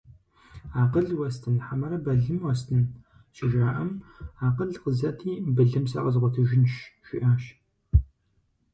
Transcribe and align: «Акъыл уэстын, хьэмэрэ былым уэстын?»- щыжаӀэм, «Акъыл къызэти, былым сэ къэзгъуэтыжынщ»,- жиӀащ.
«Акъыл 0.81 1.07
уэстын, 1.19 1.55
хьэмэрэ 1.65 1.97
былым 2.05 2.37
уэстын?»- 2.45 2.83
щыжаӀэм, 3.35 3.91
«Акъыл 4.45 4.71
къызэти, 4.83 5.31
былым 5.55 5.85
сэ 5.91 5.97
къэзгъуэтыжынщ»,- 6.03 6.73
жиӀащ. 7.07 7.43